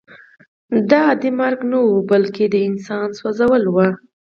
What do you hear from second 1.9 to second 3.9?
بلکې د انسان سوځېدل وو